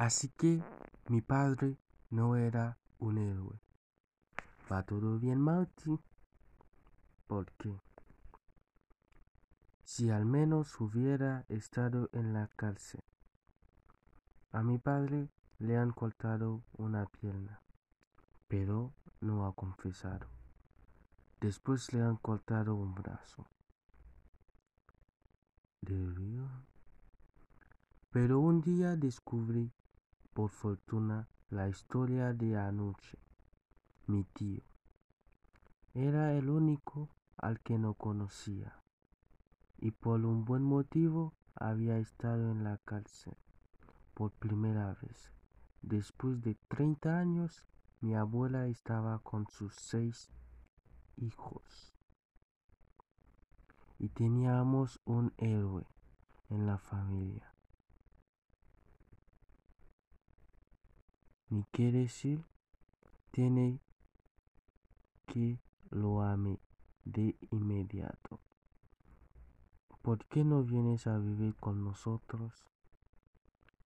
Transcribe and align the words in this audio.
Así 0.00 0.30
que 0.30 0.62
mi 1.08 1.20
padre 1.20 1.76
no 2.08 2.34
era 2.34 2.78
un 3.00 3.18
héroe. 3.18 3.60
¿Va 4.72 4.82
todo 4.82 5.18
bien, 5.18 5.38
Marty? 5.38 6.00
¿Por 7.26 7.52
qué? 7.58 7.78
Si 9.84 10.08
al 10.08 10.24
menos 10.24 10.80
hubiera 10.80 11.44
estado 11.50 12.08
en 12.12 12.32
la 12.32 12.48
cárcel. 12.56 13.02
A 14.52 14.62
mi 14.62 14.78
padre 14.78 15.28
le 15.58 15.76
han 15.76 15.90
cortado 15.90 16.62
una 16.78 17.04
pierna, 17.04 17.60
pero 18.48 18.94
no 19.20 19.44
ha 19.44 19.54
confesado. 19.54 20.28
Después 21.42 21.92
le 21.92 22.00
han 22.00 22.16
cortado 22.16 22.74
un 22.74 22.94
brazo. 22.94 23.46
Pero 28.10 28.40
un 28.40 28.62
día 28.62 28.96
descubrí, 28.96 29.70
por 30.40 30.52
fortuna, 30.52 31.28
la 31.50 31.68
historia 31.68 32.32
de 32.32 32.56
anoche. 32.56 33.18
Mi 34.06 34.24
tío. 34.24 34.62
Era 35.92 36.32
el 36.32 36.48
único 36.48 37.10
al 37.36 37.60
que 37.60 37.76
no 37.76 37.92
conocía. 37.92 38.82
Y 39.76 39.90
por 39.90 40.24
un 40.24 40.46
buen 40.46 40.62
motivo 40.62 41.34
había 41.54 41.98
estado 41.98 42.52
en 42.52 42.64
la 42.64 42.78
cárcel. 42.86 43.36
Por 44.14 44.32
primera 44.32 44.96
vez. 45.02 45.30
Después 45.82 46.40
de 46.40 46.54
30 46.68 47.18
años, 47.18 47.66
mi 48.00 48.14
abuela 48.14 48.66
estaba 48.66 49.18
con 49.18 49.46
sus 49.46 49.74
seis 49.74 50.30
hijos. 51.16 51.92
Y 53.98 54.08
teníamos 54.08 55.00
un 55.04 55.34
héroe 55.36 55.86
en 56.48 56.66
la 56.66 56.78
familia. 56.78 57.49
Ni 61.50 61.64
qué 61.72 61.90
decir, 61.90 62.44
tiene 63.32 63.80
que 65.26 65.60
lo 65.90 66.22
ame 66.22 66.60
de 67.04 67.36
inmediato. 67.50 68.40
¿Por 70.02 70.24
qué 70.26 70.44
no 70.44 70.62
vienes 70.62 71.08
a 71.08 71.18
vivir 71.18 71.56
con 71.56 71.84
nosotros? 71.84 72.64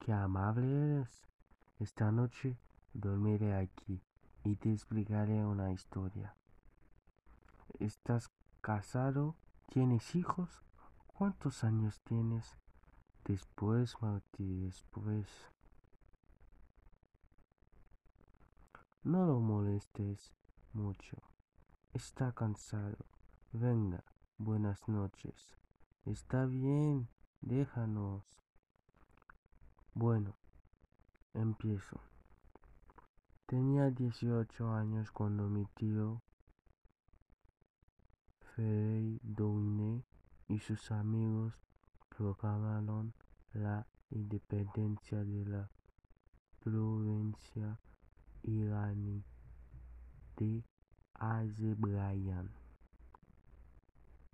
Qué 0.00 0.12
amable 0.12 0.66
eres. 0.66 1.22
Esta 1.78 2.10
noche 2.10 2.58
dormiré 2.92 3.54
aquí 3.54 4.02
y 4.44 4.56
te 4.56 4.72
explicaré 4.72 5.44
una 5.46 5.70
historia. 5.70 6.34
¿Estás 7.78 8.30
casado? 8.60 9.36
¿Tienes 9.68 10.16
hijos? 10.16 10.62
¿Cuántos 11.06 11.62
años 11.62 12.00
tienes? 12.02 12.58
Después, 13.24 13.94
Martí, 14.02 14.60
después. 14.64 15.28
No 19.04 19.26
lo 19.26 19.40
molestes 19.40 20.32
mucho. 20.72 21.16
Está 21.92 22.30
cansado. 22.30 23.04
Venga, 23.50 24.04
buenas 24.38 24.86
noches. 24.86 25.56
Está 26.04 26.46
bien, 26.46 27.08
déjanos. 27.40 28.24
Bueno, 29.92 30.36
empiezo. 31.34 32.00
Tenía 33.46 33.90
18 33.90 34.72
años 34.72 35.10
cuando 35.10 35.48
mi 35.48 35.66
tío 35.74 36.22
Doune 38.56 40.04
y 40.46 40.60
sus 40.60 40.92
amigos 40.92 41.54
proclamaron 42.08 43.14
la 43.52 43.84
independencia 44.10 45.24
de 45.24 45.44
la 45.44 45.70
provincia 46.60 47.80
de. 50.42 50.64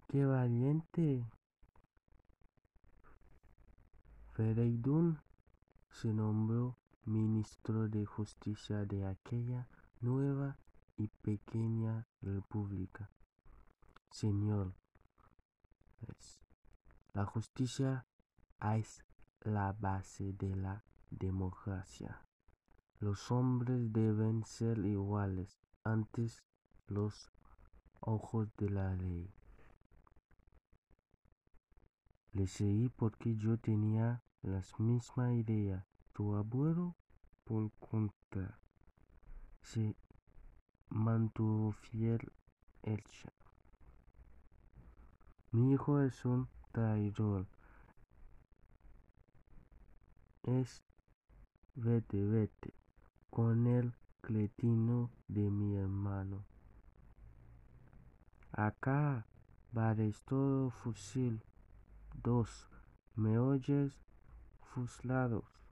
¡Qué 0.09 0.25
valiente! 0.25 1.27
Fereidun 4.33 5.21
se 5.91 6.12
nombró 6.12 6.78
ministro 7.05 7.88
de 7.88 8.06
justicia 8.06 8.84
de 8.87 9.05
aquella 9.05 9.69
nueva 10.00 10.56
y 10.97 11.09
pequeña 11.09 12.06
república. 12.22 13.10
Señor, 14.10 14.75
la 17.12 17.27
justicia 17.27 18.06
es 18.60 19.04
la 19.41 19.72
base 19.72 20.33
de 20.33 20.56
la 20.56 20.84
democracia. 21.10 22.22
Los 23.00 23.31
hombres 23.31 23.93
deben 23.93 24.44
ser 24.44 24.78
iguales 24.78 25.59
ante 25.93 26.26
los 26.87 27.31
ojos 28.00 28.49
de 28.56 28.69
la 28.71 28.94
ley. 28.94 29.32
Le 32.32 32.47
seguí 32.47 32.88
porque 32.91 33.37
yo 33.37 33.59
tenía 33.59 34.22
la 34.43 34.62
misma 34.78 35.32
idea. 35.32 35.87
Tu 36.12 36.34
abuelo, 36.34 36.94
por 37.44 37.71
contra, 37.78 38.59
se 39.62 39.97
mantuvo 40.91 41.72
fiel 41.72 42.32
hecha. 42.82 43.32
Mi 45.53 45.72
hijo 45.72 46.00
es 46.03 46.25
un 46.25 46.48
traidor. 46.72 47.47
Es 50.43 50.82
vete, 51.75 52.25
vete 52.25 52.75
con 53.31 53.66
el 53.66 53.94
cretino 54.21 55.11
de 55.29 55.51
mi 55.51 55.77
hermano. 55.77 56.45
Acá, 58.53 59.27
bares 59.73 60.23
todo 60.23 60.71
fusil. 60.71 61.43
Dos, 62.23 62.69
¿me 63.15 63.39
oyes? 63.39 64.01
Fuslados. 64.75 65.68